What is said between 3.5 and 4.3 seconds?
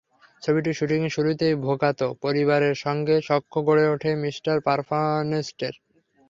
গড়ে ওঠে